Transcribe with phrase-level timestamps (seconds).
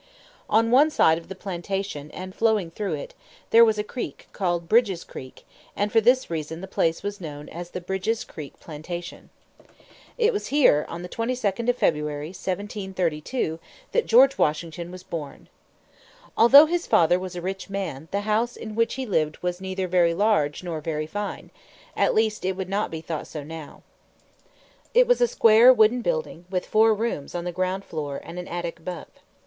[0.49, 3.13] On one side of the plantation, and flowing through it,
[3.51, 7.47] there was a creek, called Bridge's Creek; and for this reason the place was known
[7.49, 9.29] as the Bridge's Creek Plantation.
[10.17, 13.59] It was here, on the 22d of February, 1732,
[13.91, 15.49] that George Washington was born.
[16.35, 19.87] Although his father was a rich man, the house in which he lived was neither
[19.87, 21.51] very large nor very fine
[21.95, 23.83] at least it would not be thought so now.
[24.95, 28.47] It was a square, wooden building, with four rooms on the ground floor and an
[28.47, 29.05] attic above.